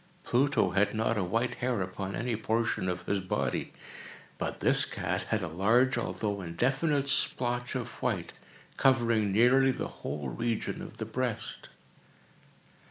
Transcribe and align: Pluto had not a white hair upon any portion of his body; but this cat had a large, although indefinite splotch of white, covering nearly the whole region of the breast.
Pluto 0.23 0.71
had 0.71 0.95
not 0.95 1.15
a 1.15 1.23
white 1.23 1.53
hair 1.61 1.79
upon 1.83 2.15
any 2.15 2.35
portion 2.35 2.89
of 2.89 3.05
his 3.05 3.19
body; 3.19 3.71
but 4.39 4.59
this 4.59 4.83
cat 4.83 5.25
had 5.29 5.43
a 5.43 5.47
large, 5.47 5.95
although 5.95 6.41
indefinite 6.41 7.07
splotch 7.07 7.75
of 7.75 7.87
white, 8.01 8.33
covering 8.77 9.31
nearly 9.31 9.69
the 9.69 9.87
whole 10.01 10.29
region 10.29 10.81
of 10.81 10.97
the 10.97 11.05
breast. 11.05 11.69